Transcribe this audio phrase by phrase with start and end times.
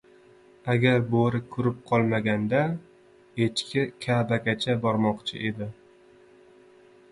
[0.75, 2.63] •Agar bo‘ri ko‘rib qolmaganida
[3.47, 5.71] echki Ka’bagacha bormoqchi edi.